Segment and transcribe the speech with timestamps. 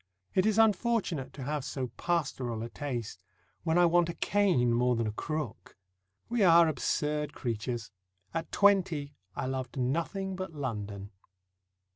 [0.33, 3.23] It is unfortunate to have so pastoral a taste,
[3.61, 5.77] when I want a cane more than a crook.
[6.27, 7.91] We are absurd creatures;
[8.33, 11.11] at twenty I loved nothing but London.